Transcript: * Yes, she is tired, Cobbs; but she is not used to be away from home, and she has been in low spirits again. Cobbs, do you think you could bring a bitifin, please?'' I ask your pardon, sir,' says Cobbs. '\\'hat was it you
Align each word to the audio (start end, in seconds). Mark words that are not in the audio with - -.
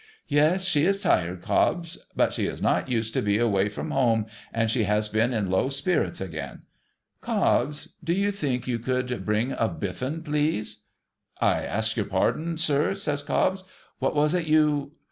* 0.19 0.21
Yes, 0.27 0.65
she 0.65 0.85
is 0.87 0.99
tired, 0.99 1.43
Cobbs; 1.43 1.99
but 2.15 2.33
she 2.33 2.47
is 2.47 2.59
not 2.59 2.89
used 2.89 3.13
to 3.13 3.21
be 3.21 3.37
away 3.37 3.69
from 3.69 3.91
home, 3.91 4.25
and 4.51 4.71
she 4.71 4.85
has 4.85 5.07
been 5.07 5.31
in 5.31 5.51
low 5.51 5.69
spirits 5.69 6.19
again. 6.19 6.63
Cobbs, 7.21 7.89
do 8.03 8.11
you 8.11 8.31
think 8.31 8.65
you 8.67 8.79
could 8.79 9.23
bring 9.23 9.51
a 9.51 9.69
bitifin, 9.69 10.25
please?'' 10.25 10.85
I 11.39 11.61
ask 11.63 11.95
your 11.95 12.07
pardon, 12.07 12.57
sir,' 12.57 12.95
says 12.95 13.21
Cobbs. 13.21 13.63
'\\'hat 13.99 14.15
was 14.15 14.33
it 14.33 14.47
you 14.47 14.93